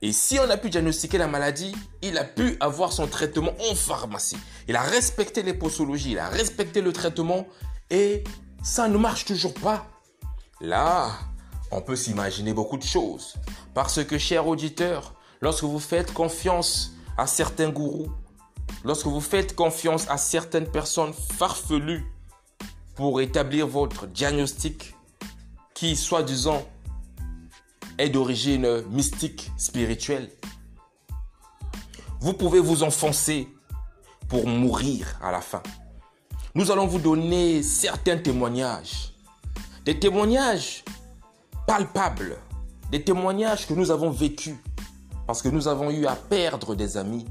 [0.03, 3.75] Et si on a pu diagnostiquer la maladie, il a pu avoir son traitement en
[3.75, 4.37] pharmacie.
[4.69, 7.47] Il a respecté les posologies, il a respecté le traitement
[7.91, 8.25] et
[8.63, 9.87] ça ne marche toujours pas.
[10.61, 11.11] Là,
[11.71, 13.35] on peut s'imaginer beaucoup de choses.
[13.73, 18.11] Parce que, chers auditeurs, lorsque vous faites confiance à certains gourous,
[18.83, 22.07] lorsque vous faites confiance à certaines personnes farfelues
[22.95, 24.95] pour établir votre diagnostic
[25.75, 26.67] qui, soi-disant,
[27.99, 30.31] est d'origine mystique, spirituelle,
[32.21, 33.47] vous pouvez vous enfoncer
[34.29, 35.63] pour mourir à la fin.
[36.55, 39.13] Nous allons vous donner certains témoignages.
[39.85, 40.85] Des témoignages
[41.67, 42.39] palpables.
[42.91, 44.55] Des témoignages que nous avons vécus.
[45.27, 47.27] Parce que nous avons eu à perdre des amis.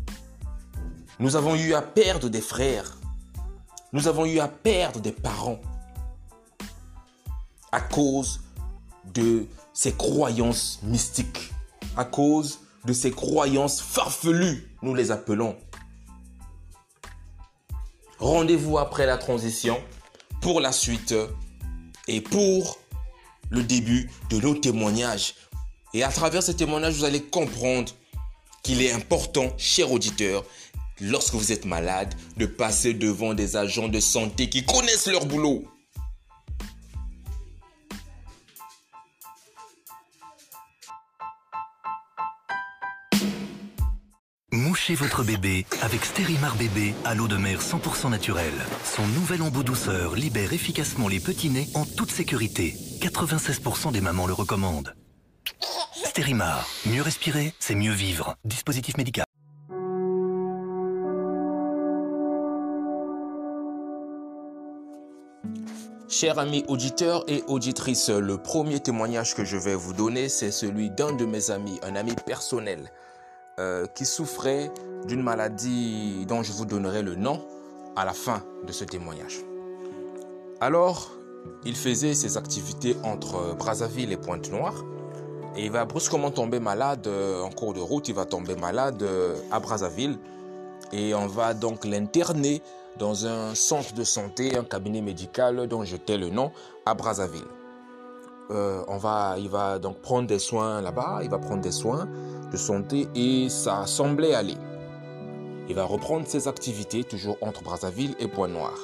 [1.20, 2.98] Nous avons eu à perdre des frères.
[3.92, 5.60] Nous avons eu à perdre des parents
[7.74, 8.40] à cause
[9.16, 11.52] de ces croyances mystiques,
[11.98, 15.56] à cause de ces croyances farfelues, nous les appelons.
[18.20, 19.82] Rendez-vous après la transition
[20.40, 21.16] pour la suite
[22.08, 22.78] et pour
[23.50, 25.34] le début de nos témoignages.
[25.94, 27.92] Et à travers ces témoignages, vous allez comprendre
[28.64, 30.44] qu'il est important, cher auditeur,
[31.00, 35.66] lorsque vous êtes malade, de passer devant des agents de santé qui connaissent leur boulot.
[44.52, 48.54] Mouchez votre bébé avec Stérimar bébé à l'eau de mer 100% naturelle.
[48.84, 52.76] Son nouvel embout douceur libère efficacement les petits nez en toute sécurité.
[53.00, 54.96] 96% des mamans le recommandent.
[56.04, 58.36] Stérimar, mieux respirer, c'est mieux vivre.
[58.46, 59.26] Dispositif médical.
[66.10, 70.92] Chers amis auditeurs et auditrices, le premier témoignage que je vais vous donner, c'est celui
[70.92, 72.92] d'un de mes amis, un ami personnel,
[73.60, 74.72] euh, qui souffrait
[75.08, 77.44] d'une maladie dont je vous donnerai le nom
[77.96, 79.40] à la fin de ce témoignage.
[80.62, 81.12] Alors,
[81.66, 84.84] il faisait ses activités entre Brazzaville et Pointe-Noire
[85.56, 89.02] et il va brusquement tomber malade euh, en cours de route, il va tomber malade
[89.04, 90.18] euh, à Brazzaville
[90.92, 92.62] et on va donc l'interner
[92.98, 96.52] dans un centre de santé, un cabinet médical dont je tais le nom
[96.86, 97.42] à Brazzaville.
[98.52, 102.08] Euh, on va, il va donc prendre des soins là-bas, il va prendre des soins
[102.52, 104.58] de santé et ça semblait aller.
[105.70, 108.78] Il va reprendre ses activités toujours entre Brazzaville et Pointe-Noire.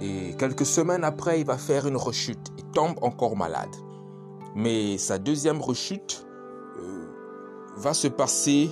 [0.00, 2.50] Et quelques semaines après, il va faire une rechute.
[2.56, 3.68] Il tombe encore malade.
[4.54, 6.26] Mais sa deuxième rechute
[6.78, 7.04] euh,
[7.76, 8.70] va se passer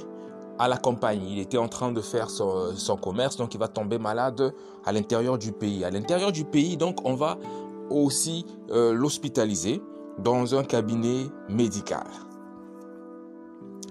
[0.58, 1.22] à la campagne.
[1.28, 4.52] Il était en train de faire son, commerce, donc il va tomber malade
[4.84, 5.84] à l'intérieur du pays.
[5.84, 7.38] À l'intérieur du pays, donc on va
[7.90, 9.80] aussi euh, l'hospitaliser
[10.18, 12.06] dans un cabinet médical.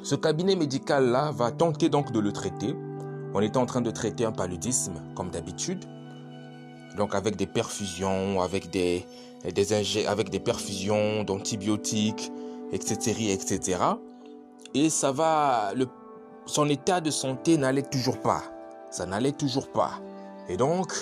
[0.04, 2.76] Ce cabinet médical-là va tenter donc de le traiter.
[3.34, 5.84] On était en train de traiter un paludisme, comme d'habitude.
[6.98, 9.06] Donc avec des perfusions, avec des,
[9.46, 12.32] des, avec des perfusions d'antibiotiques,
[12.72, 13.80] etc., etc.
[14.74, 15.74] Et ça va,
[16.46, 18.44] son état de santé n'allait toujours pas.
[18.92, 20.00] Ça n'allait toujours pas.
[20.50, 20.94] Et donc,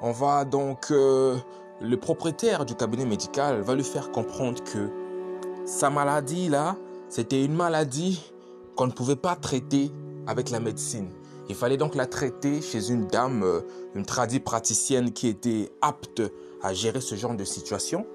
[0.00, 1.36] on va donc, euh,
[1.80, 4.90] le propriétaire du cabinet médical va lui faire comprendre que
[5.64, 6.76] sa maladie là,
[7.08, 8.32] c'était une maladie
[8.76, 9.90] qu'on ne pouvait pas traiter
[10.26, 11.10] avec la médecine.
[11.48, 13.60] Il fallait donc la traiter chez une dame, euh,
[13.94, 16.22] une tradie praticienne qui était apte
[16.62, 18.06] à gérer ce genre de situation.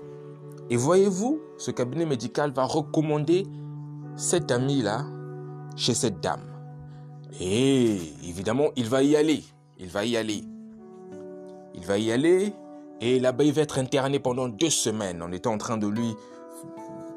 [0.70, 3.46] Et voyez-vous, ce cabinet médical va recommander
[4.16, 5.06] cet ami-là
[5.76, 6.42] chez cette dame.
[7.40, 9.44] Et évidemment, il va y aller.
[9.80, 10.44] Il va y aller.
[11.76, 12.54] Il va y aller.
[13.00, 15.22] Et là-bas, il va être interné pendant deux semaines.
[15.22, 16.16] On était en train de lui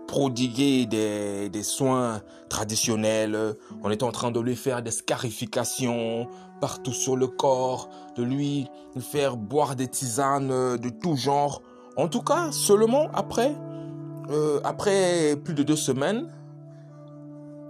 [0.06, 3.56] prodiguer des, des, soins traditionnels.
[3.82, 6.28] On était en train de lui faire des scarifications
[6.60, 7.88] partout sur le corps,
[8.22, 11.62] lui faire boire des tisanes de tout genre.
[11.96, 13.54] En tout cas, seulement après,
[14.30, 16.28] euh, après plus de deux semaines,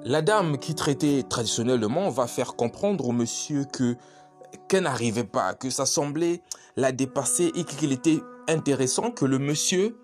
[0.04, 3.96] la dame qui traitait traditionnellement va faire comprendre au monsieur que
[4.68, 6.42] qu'elle n'arrivait pas, que ça semblait
[6.76, 9.96] la dépasser et qu'il était intéressant que le monsieur,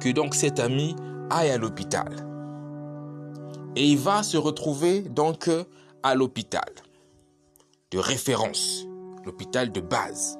[0.00, 0.96] que donc cet ami,
[1.30, 2.08] aille à l'hôpital.
[3.76, 5.50] Et il va se retrouver donc
[6.02, 6.68] à l'hôpital
[7.90, 8.86] de référence,
[9.24, 10.38] l'hôpital de base.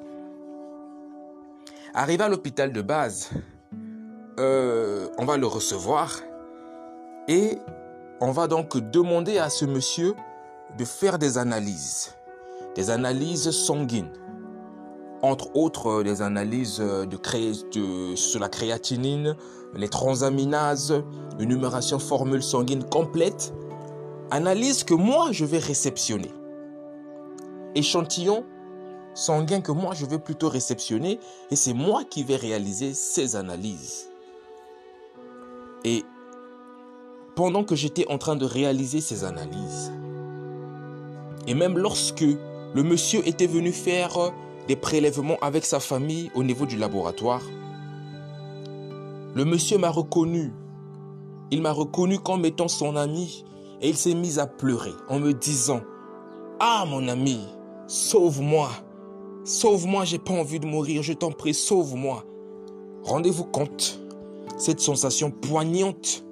[1.93, 3.29] Arrivé à l'hôpital de base,
[4.39, 6.21] euh, on va le recevoir
[7.27, 7.57] et
[8.21, 10.13] on va donc demander à ce monsieur
[10.77, 12.15] de faire des analyses,
[12.75, 14.11] des analyses sanguines,
[15.21, 19.35] entre autres euh, des analyses euh, de, sur la créatinine,
[19.75, 21.03] les transaminases,
[21.39, 23.53] une numération formule sanguine complète,
[24.31, 26.31] analyse que moi je vais réceptionner.
[27.75, 28.45] Échantillon
[29.13, 31.19] sanguin que moi je vais plutôt réceptionner
[31.49, 34.09] et c'est moi qui vais réaliser ces analyses.
[35.83, 36.03] Et
[37.35, 39.91] pendant que j'étais en train de réaliser ces analyses,
[41.47, 44.31] et même lorsque le monsieur était venu faire
[44.67, 47.41] des prélèvements avec sa famille au niveau du laboratoire,
[49.33, 50.53] le monsieur m'a reconnu.
[51.51, 53.45] Il m'a reconnu comme étant son ami
[53.81, 55.81] et il s'est mis à pleurer en me disant
[56.59, 57.39] Ah mon ami,
[57.87, 58.69] sauve-moi,
[59.43, 62.25] sauve-moi, j'ai pas envie de mourir, je t'en prie, sauve-moi.
[63.03, 63.99] Rendez-vous compte,
[64.57, 66.23] cette sensation poignante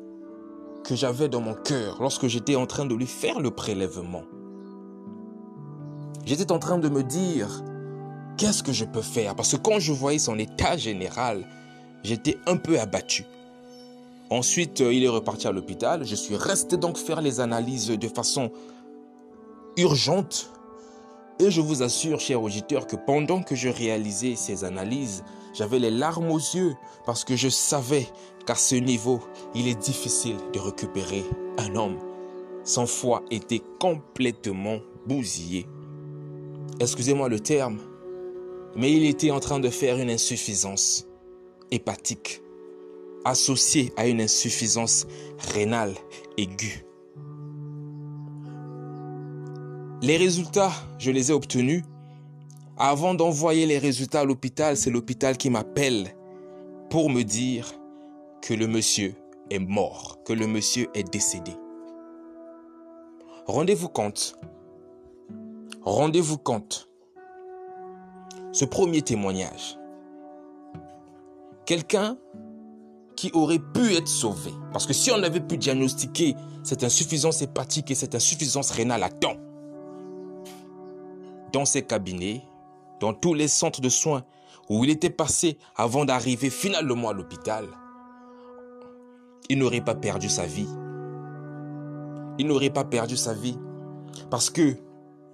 [0.83, 4.23] que j'avais dans mon cœur lorsque j'étais en train de lui faire le prélèvement.
[6.25, 7.63] J'étais en train de me dire,
[8.37, 9.35] qu'est-ce que je peux faire?
[9.35, 11.45] Parce que quand je voyais son état général,
[12.03, 13.25] j'étais un peu abattu.
[14.29, 16.05] Ensuite, euh, il est reparti à l'hôpital.
[16.05, 18.51] Je suis resté donc faire les analyses de façon
[19.75, 20.51] urgente.
[21.41, 25.23] Et je vous assure, chers auditeurs, que pendant que je réalisais ces analyses,
[25.53, 26.75] j'avais les larmes aux yeux
[27.05, 28.05] parce que je savais
[28.45, 29.21] qu'à ce niveau,
[29.55, 31.23] il est difficile de récupérer
[31.57, 31.97] un homme.
[32.65, 35.65] Son foie était complètement bousillé.
[36.81, 37.79] Excusez-moi le terme,
[38.75, 41.07] mais il était en train de faire une insuffisance
[41.71, 42.41] hépatique
[43.23, 45.07] associée à une insuffisance
[45.53, 45.93] rénale
[46.37, 46.88] aiguë.
[50.01, 51.83] Les résultats, je les ai obtenus
[52.77, 56.15] avant d'envoyer les résultats à l'hôpital, c'est l'hôpital qui m'appelle
[56.89, 57.73] pour me dire
[58.41, 59.13] que le monsieur
[59.49, 61.51] est mort, que le monsieur est décédé.
[63.45, 64.39] Rendez-vous compte.
[65.81, 66.89] Rendez-vous compte.
[68.53, 69.77] Ce premier témoignage.
[71.65, 72.17] Quelqu'un
[73.17, 74.51] qui aurait pu être sauvé.
[74.71, 79.09] Parce que si on avait pu diagnostiquer cette insuffisance hépatique et cette insuffisance rénale à
[79.09, 79.35] temps,
[81.51, 82.43] dans ces cabinets,
[82.99, 84.23] dans tous les centres de soins
[84.69, 87.65] où il était passé avant d'arriver finalement à l'hôpital,
[89.49, 90.69] il n'aurait pas perdu sa vie.
[92.37, 93.57] Il n'aurait pas perdu sa vie.
[94.29, 94.75] Parce que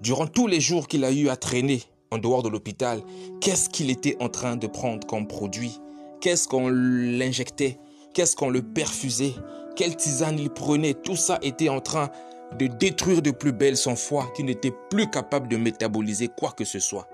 [0.02, 3.02] durant tous les jours qu'il a eu à traîner en dehors de l'hôpital,
[3.42, 5.80] qu'est-ce qu'il était en train de prendre comme produit?
[6.22, 7.78] Qu'est-ce qu'on l'injectait?
[8.14, 9.34] Qu'est-ce qu'on le perfusait?
[9.76, 10.94] Quelle tisane il prenait?
[10.94, 12.10] Tout ça était en train
[12.58, 16.66] de détruire de plus belle son foie qui n'était plus capable de métaboliser quoi que
[16.66, 17.08] ce soit.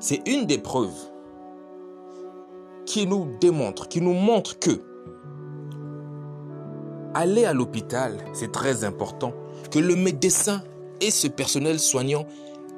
[0.00, 1.10] C'est une des preuves
[2.86, 4.82] qui nous démontre, qui nous montre que
[7.14, 9.32] aller à l'hôpital, c'est très important,
[9.70, 10.62] que le médecin
[11.00, 12.26] et ce personnel soignant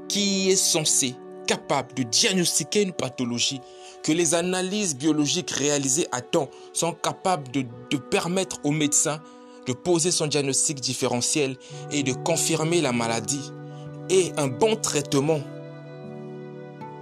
[0.08, 1.14] qui est censé,
[1.46, 3.60] capable de diagnostiquer une pathologie,
[4.02, 9.20] que les analyses biologiques réalisées à temps sont capables de, de permettre au médecin
[9.66, 11.56] de poser son diagnostic différentiel
[11.90, 13.52] et de confirmer la maladie
[14.08, 15.40] et un bon traitement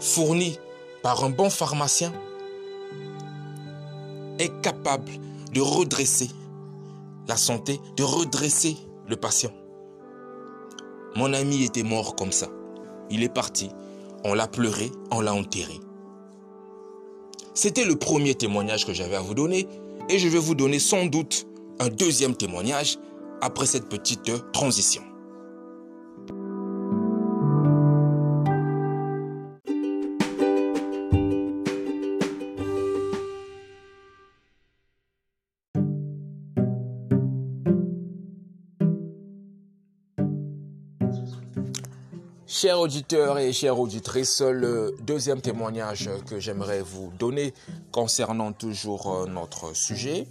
[0.00, 0.58] fourni
[1.02, 2.12] par un bon pharmacien
[4.38, 5.10] est capable
[5.52, 6.30] de redresser
[7.28, 8.76] la santé, de redresser
[9.08, 9.52] le patient.
[11.16, 12.48] Mon ami était mort comme ça.
[13.10, 13.70] Il est parti.
[14.24, 15.78] On l'a pleuré, on l'a enterré.
[17.54, 19.68] C'était le premier témoignage que j'avais à vous donner
[20.08, 21.46] et je vais vous donner sans doute
[21.80, 22.98] un deuxième témoignage
[23.40, 25.02] après cette petite transition.
[42.64, 47.52] Chers auditeurs et chères auditrices, le deuxième témoignage que j'aimerais vous donner
[47.92, 50.26] concernant toujours euh, notre sujet,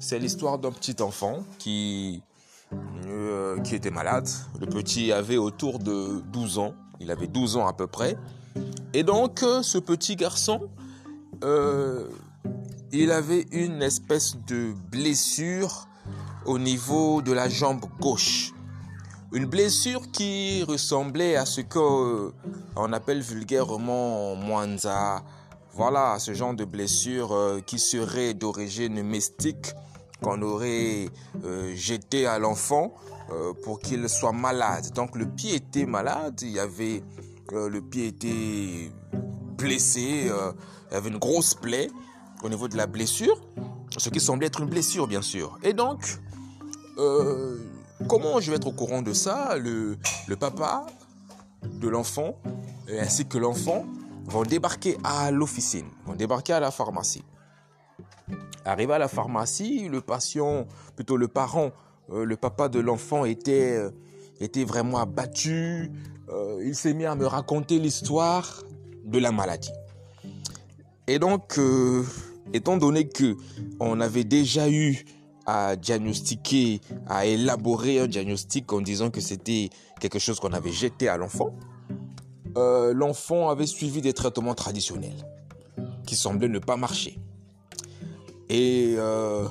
[0.00, 2.24] c'est l'histoire d'un petit enfant qui,
[3.06, 4.28] euh, était malade.
[4.58, 8.16] Le petit avait autour de 12 ans, il avait 12 ans à peu près.
[8.92, 10.68] Et donc euh, ce petit garçon,
[12.90, 15.86] il avait une espèce de blessure
[16.46, 18.55] au niveau de la jambe gauche.
[19.32, 22.32] Une blessure qui ressemblait à ce qu'on
[22.76, 25.22] euh, appelle vulgairement Mwanza.
[25.74, 29.74] Voilà, ce genre de blessure euh, qui serait d'origine mystique
[30.22, 31.08] qu'on aurait
[31.44, 32.94] euh, jeté à l'enfant
[33.64, 34.92] pour qu'il soit malade.
[34.94, 37.02] Donc le pied était malade, il y avait
[37.52, 38.92] le pied était
[39.58, 41.90] blessé, il y avait une grosse plaie
[42.44, 43.40] au niveau de la blessure,
[43.98, 45.58] ce qui semblait être une blessure bien sûr.
[45.64, 46.20] Et donc
[48.08, 49.96] Comment je vais être au courant de ça le,
[50.38, 50.86] papa
[51.62, 52.36] de l'enfant
[53.00, 53.84] ainsi que l'enfant
[54.26, 57.24] vont débarquer à l'officine, vont débarquer à la pharmacie.
[58.64, 61.70] Arrivé à la pharmacie, le patient, plutôt le parent,
[62.12, 63.90] euh, le papa de l'enfant était, euh,
[64.40, 65.90] était vraiment abattu.
[66.28, 68.62] Euh, il s'est mis à me raconter l'histoire
[69.04, 69.72] de la maladie.
[71.06, 71.60] Et donc,
[72.52, 73.36] étant donné que
[73.78, 75.04] on avait déjà eu
[75.46, 79.70] à diagnostiquer, à élaborer un diagnostic en disant que c'était
[80.00, 81.54] quelque chose qu'on avait jeté à l'enfant,
[82.56, 85.26] euh, l'enfant avait suivi des traitements traditionnels
[86.06, 87.18] qui semblaient ne pas marcher.
[88.48, 89.46] Et euh,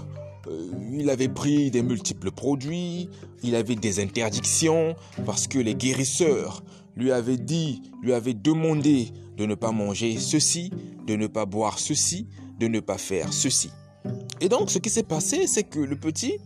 [0.48, 3.10] euh, il avait pris des multiples produits,
[3.44, 6.64] il avait des interdictions parce que les guérisseurs
[6.96, 10.72] lui avaient dit, lui avaient demandé de ne pas manger ceci,
[11.06, 12.28] de ne pas boire ceci,
[12.60, 13.70] de ne pas faire ceci.
[14.42, 16.38] Et donc, ce qui s'est passé, c'est que le petit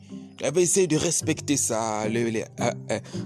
[0.43, 2.05] avait essayé de respecter ça,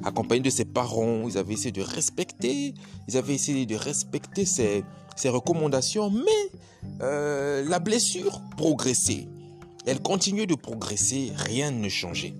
[0.03, 2.73] accompagné de ses parents, ils avaient essayé de respecter,
[3.07, 4.83] ils avaient essayé de respecter ses,
[5.25, 6.59] recommandations, mais
[7.01, 9.27] euh, la blessure progressait.
[9.85, 12.35] Elle continuait de progresser, rien ne changeait.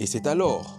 [0.00, 0.78] Et c'est alors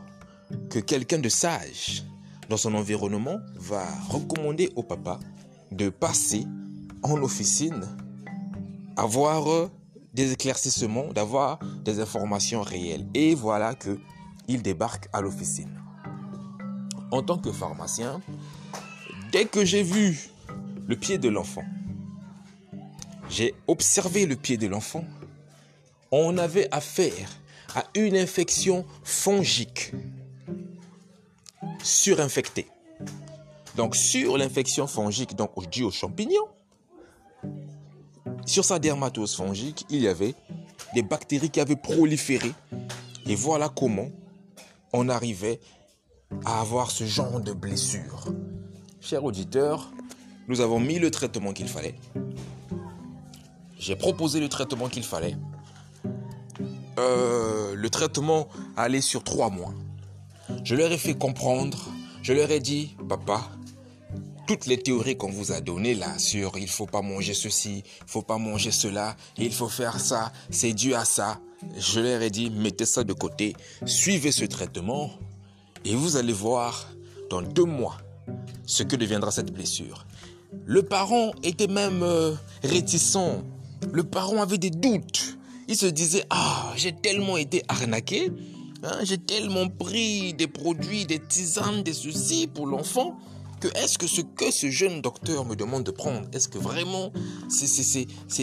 [0.70, 2.04] que quelqu'un de sage
[2.50, 5.20] dans son environnement va recommander au papa
[5.72, 6.46] de passer
[7.04, 7.86] en officine,
[8.96, 9.70] avoir
[10.24, 13.08] éclaircissements, d'avoir des informations réelles.
[13.14, 14.00] Et voilà que
[14.48, 15.80] il débarque à l'officine.
[17.12, 18.22] En tant que pharmacien,
[19.32, 20.30] dès que j'ai vu
[20.88, 21.64] le pied de l'enfant,
[23.30, 25.06] j'ai observé le pied de l'enfant,
[26.12, 27.30] on avait affaire
[27.76, 29.94] à une infection fongique
[31.84, 32.68] surinfectée.
[33.76, 36.50] Donc sur l'infection fongique, donc due aux champignons,
[38.50, 40.34] sur sa dermatose fongique, il y avait
[40.96, 42.52] des bactéries qui avaient proliféré.
[43.28, 44.10] Et voilà comment
[44.92, 45.60] on arrivait
[46.46, 48.34] à avoir ce genre de blessure.
[49.02, 49.92] Chers auditeurs,
[50.48, 51.94] nous avons mis le traitement qu'il fallait.
[53.78, 55.36] J'ai proposé le traitement qu'il fallait.
[56.98, 59.74] Euh, le traitement allait sur trois mois.
[60.64, 61.78] Je leur ai fait comprendre,
[62.24, 63.48] je leur ai dit, papa,
[64.50, 68.08] toutes les théories qu'on vous a données là sur il faut pas manger ceci, il
[68.08, 71.40] faut pas manger cela, il faut faire ça, c'est dû à ça.
[71.78, 75.12] Je leur ai dit mettez ça de côté, suivez ce traitement
[75.86, 76.90] et vous allez voir
[77.30, 77.98] dans deux mois
[78.66, 80.08] ce que deviendra cette blessure.
[80.66, 82.34] Le parent était même euh,
[82.64, 83.44] réticent.
[83.92, 85.38] Le parent avait des doutes.
[85.68, 88.32] Il se disait ah j'ai tellement été arnaqué,
[88.82, 93.16] hein, j'ai tellement pris des produits, des tisanes, des soucis pour l'enfant
[93.68, 97.12] est-ce que ce que ce jeune docteur me demande de prendre, est-ce que vraiment
[97.50, 97.68] c'est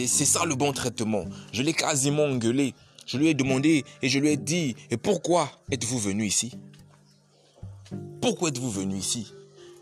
[0.07, 1.25] ça le bon traitement?
[1.51, 2.73] Je l'ai quasiment engueulé.
[3.05, 6.51] Je lui ai demandé et je lui ai dit, et pourquoi êtes-vous venu ici?
[8.21, 9.33] Pourquoi êtes-vous venu ici?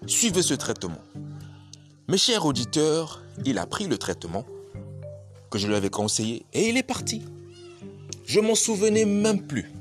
[0.05, 1.01] Suivez ce traitement.
[2.07, 4.45] Mes chers auditeurs, il a pris le traitement
[5.49, 7.23] que je lui avais conseillé et il est parti.
[8.25, 9.71] Je m'en souvenais même plus.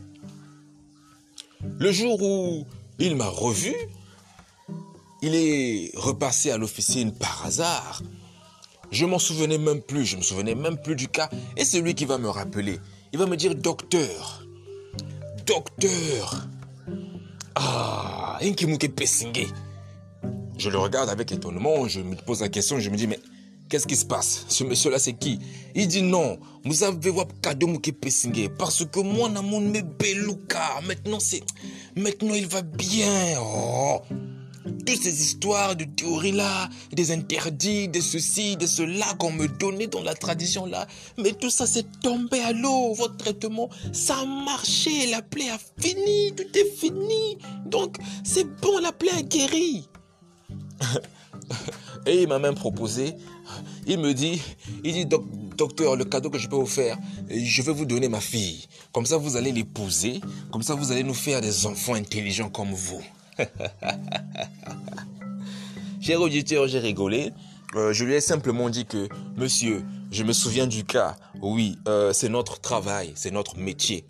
[1.78, 2.64] Le jour où
[2.98, 3.74] il m'a revu,
[5.24, 8.02] il est repassé à l'officine par hasard.
[8.90, 11.30] Je m'en souvenais même plus, je me souvenais même plus du cas.
[11.56, 12.78] Et c'est lui qui va me rappeler.
[13.14, 14.44] Il va me dire docteur,
[15.46, 16.46] docteur.
[17.54, 19.46] Ah, Inkimuke Pessinge.
[20.58, 23.18] Je le regarde avec étonnement, je me pose la question, je me dis mais
[23.70, 24.44] qu'est-ce qui se passe?
[24.48, 25.38] Ce monsieur-là c'est qui?
[25.74, 30.82] Il dit non, vous avez voir Kadomuke Pessinge parce que moi mon me beluka.
[30.86, 31.42] Maintenant c'est
[31.96, 33.38] maintenant il va bien.
[33.40, 34.02] Oh
[34.64, 40.02] toutes ces histoires de théories-là, des interdits, de ceci, de cela qu'on me donnait dans
[40.02, 40.86] la tradition-là.
[41.18, 42.94] Mais tout ça s'est tombé à l'eau.
[42.94, 45.06] Votre traitement, ça a marché.
[45.10, 46.32] La plaie a fini.
[46.36, 47.38] Tout est fini.
[47.66, 49.88] Donc, c'est bon, la plaie a guéri.
[52.06, 53.14] Et il m'a même proposé,
[53.86, 54.40] il me dit,
[54.82, 56.98] il dit, docteur, le cadeau que je peux vous faire,
[57.30, 58.66] je vais vous donner ma fille.
[58.92, 60.20] Comme ça, vous allez l'épouser.
[60.50, 63.02] Comme ça, vous allez nous faire des enfants intelligents comme vous.
[66.00, 67.32] Cher auditeur, j'ai rigolé.
[67.74, 71.16] Euh, je lui ai simplement dit que, monsieur, je me souviens du cas.
[71.42, 74.04] Oui, euh, c'est notre travail, c'est notre métier.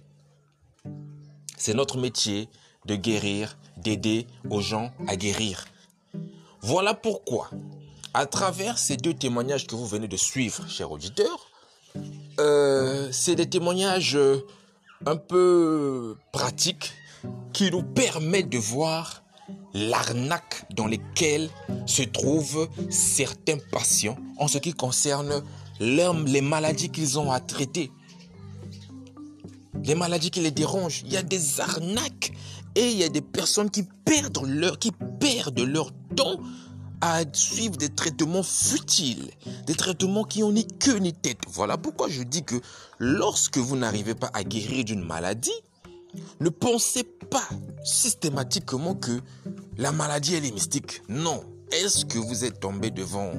[1.56, 2.48] C'est notre métier
[2.84, 5.64] de guérir, d'aider aux gens à guérir.
[6.60, 7.50] Voilà pourquoi,
[8.12, 11.50] à travers ces deux témoignages que vous venez de suivre, cher auditeur,
[12.40, 14.18] euh, c'est des témoignages
[15.06, 16.92] un peu pratiques
[17.52, 19.22] qui nous permettent de voir
[19.74, 21.50] l'arnaque dans lesquelles
[21.86, 25.42] se trouvent certains patients en ce qui concerne
[25.80, 27.90] les maladies qu'ils ont à traiter.
[29.82, 31.02] Les maladies qui les dérangent.
[31.04, 32.32] Il y a des arnaques
[32.74, 36.40] et il y a des personnes qui perdent leur, qui perdent leur temps
[37.00, 39.30] à suivre des traitements futiles,
[39.66, 41.40] des traitements qui n'ont ni queue ni tête.
[41.48, 42.56] Voilà pourquoi je dis que
[42.98, 45.52] lorsque vous n'arrivez pas à guérir d'une maladie,
[46.40, 47.48] ne pensez pas
[47.84, 49.20] systématiquement que
[49.76, 51.02] la maladie est mystique.
[51.08, 51.42] Non.
[51.72, 53.32] Est-ce que vous êtes tombé devant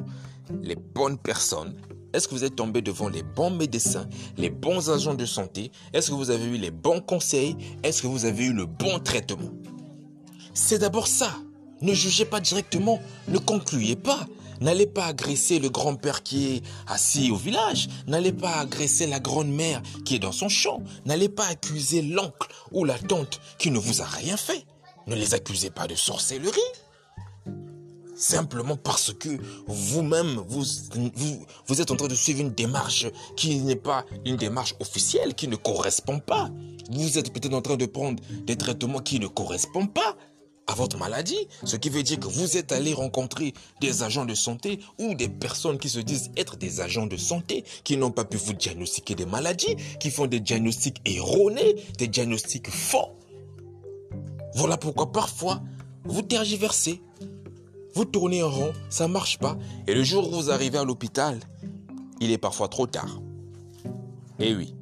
[0.62, 1.76] les bonnes personnes?
[2.14, 4.08] Est-ce que vous êtes tombé devant les bons médecins,
[4.38, 5.72] les bons agents de santé?
[5.94, 7.58] Est-ce que vous avez eu les bons conseils?
[7.84, 9.52] Est-ce que vous avez eu le bon traitement?
[10.54, 11.30] C'est d'abord ça.
[11.82, 14.28] Ne jugez pas directement, ne concluez pas.
[14.62, 17.88] N'allez pas agresser le grand-père qui est assis au village.
[18.08, 20.82] N'allez pas agresser la grand-mère qui est dans son champ.
[21.06, 24.66] N'allez pas accuser l'oncle ou la tante qui ne vous a rien fait.
[25.08, 26.60] Ne les accusez pas de sorcellerie.
[28.16, 29.30] Simplement parce que
[29.68, 35.36] vous-même, vous, êtes en train de suivre une démarche qui n'est pas une démarche officielle,
[35.36, 36.50] qui ne correspond pas.
[36.90, 40.16] Vous êtes peut-être en train de prendre des traitements qui ne correspondent pas
[40.68, 44.34] à votre maladie, ce qui veut dire que vous êtes allé rencontrer des agents de
[44.34, 48.26] santé ou des personnes qui se disent être des agents de santé, qui n'ont pas
[48.26, 53.16] pu vous diagnostiquer des maladies, qui font des diagnostics erronés, des diagnostics faux.
[54.56, 55.62] Voilà pourquoi parfois,
[56.06, 57.02] vous tergiversez,
[57.94, 59.58] vous tournez en rond, ça ne marche pas,
[59.88, 61.40] et le jour où vous arrivez à l'hôpital,
[62.20, 63.22] il est parfois trop tard.
[64.40, 64.74] Eh oui,